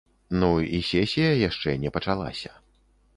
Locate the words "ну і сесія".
0.43-1.27